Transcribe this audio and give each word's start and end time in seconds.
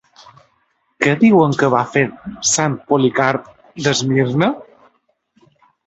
Què 1.05 1.13
diuen 1.23 1.53
que 1.59 1.69
va 1.75 1.83
fer 1.97 2.03
Sant 2.55 2.81
Policarp 2.91 3.49
d'Esmirna? 3.87 4.53